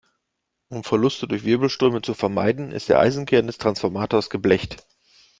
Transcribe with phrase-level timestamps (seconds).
[0.69, 4.83] Um Verluste durch Wirbelströme zu vermeiden, ist der Eisenkern des Transformators geblecht.